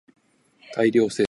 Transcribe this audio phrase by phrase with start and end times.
[0.73, 1.17] 大量生産